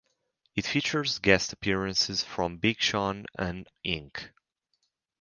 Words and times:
It 0.55 0.65
features 0.65 1.19
guest 1.19 1.53
appearances 1.53 2.23
from 2.23 2.57
Big 2.57 2.79
Sean 2.81 3.27
and 3.37 3.67
Ink. 3.83 4.31